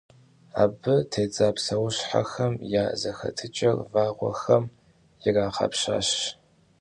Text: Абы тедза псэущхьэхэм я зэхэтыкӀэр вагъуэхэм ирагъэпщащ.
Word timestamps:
Абы 0.63 0.95
тедза 1.11 1.49
псэущхьэхэм 1.55 2.53
я 2.81 2.85
зэхэтыкӀэр 2.99 3.77
вагъуэхэм 3.91 4.63
ирагъэпщащ. 5.27 6.09